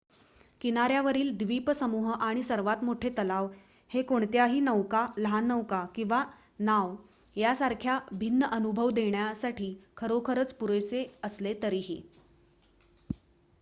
[0.61, 3.47] किनाऱ्यावरील द्वीपसमूह आणि सर्वात मोठे तलाव
[3.91, 6.23] हे कोणत्याही नौका लहान नौका किंवा
[6.61, 6.95] नाव
[7.35, 12.01] यासारखा भिन्न अनुभव देण्यासाठी खरोखरच पुरेशे असले तरीही